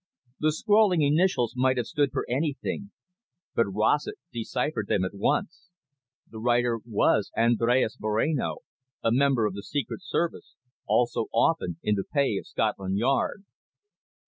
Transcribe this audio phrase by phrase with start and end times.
[0.39, 2.89] The scrawling initials might have stood for anything.
[3.53, 5.69] But Rossett deciphered them at once.
[6.27, 8.63] The writer was Andres Moreno,
[9.03, 10.55] a member of the Secret Service,
[10.87, 13.43] also often in the pay of Scotland Yard.